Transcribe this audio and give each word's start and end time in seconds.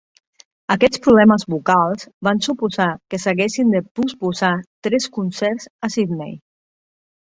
Aquests 0.75 1.01
problemes 1.07 1.43
vocals 1.53 2.07
van 2.27 2.41
suposar 2.47 2.87
que 3.15 3.19
s'haguessin 3.25 3.75
de 3.77 3.83
posposar 4.01 4.53
tres 4.89 5.07
concerts 5.19 5.69
a 5.89 5.93
Sydney. 5.99 6.35